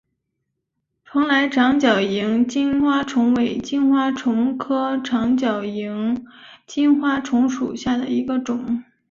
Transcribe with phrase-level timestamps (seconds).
[1.05, 6.25] 蓬莱长脚萤金花虫为金花虫科长脚萤
[6.65, 8.83] 金花虫属下的一个种。